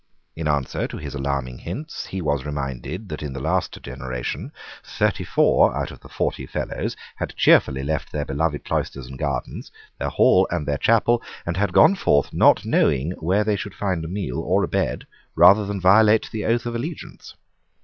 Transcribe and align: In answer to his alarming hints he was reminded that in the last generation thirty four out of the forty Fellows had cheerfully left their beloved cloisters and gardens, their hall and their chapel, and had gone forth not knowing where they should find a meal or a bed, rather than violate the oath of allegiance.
In 0.35 0.47
answer 0.47 0.87
to 0.87 0.97
his 0.97 1.13
alarming 1.13 1.59
hints 1.59 2.07
he 2.07 2.23
was 2.23 2.43
reminded 2.43 3.07
that 3.09 3.21
in 3.21 3.33
the 3.33 3.39
last 3.39 3.83
generation 3.83 4.51
thirty 4.83 5.23
four 5.23 5.77
out 5.77 5.91
of 5.91 5.99
the 5.99 6.09
forty 6.09 6.47
Fellows 6.47 6.97
had 7.17 7.35
cheerfully 7.35 7.83
left 7.83 8.11
their 8.11 8.25
beloved 8.25 8.65
cloisters 8.65 9.05
and 9.05 9.19
gardens, 9.19 9.71
their 9.99 10.09
hall 10.09 10.47
and 10.49 10.67
their 10.67 10.79
chapel, 10.79 11.21
and 11.45 11.55
had 11.55 11.71
gone 11.71 11.93
forth 11.93 12.33
not 12.33 12.65
knowing 12.65 13.11
where 13.19 13.43
they 13.43 13.55
should 13.55 13.75
find 13.75 14.03
a 14.03 14.07
meal 14.07 14.39
or 14.39 14.63
a 14.63 14.67
bed, 14.67 15.05
rather 15.35 15.67
than 15.67 15.79
violate 15.79 16.27
the 16.31 16.45
oath 16.45 16.65
of 16.65 16.73
allegiance. 16.73 17.35